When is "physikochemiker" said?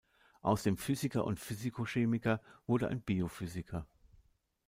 1.39-2.41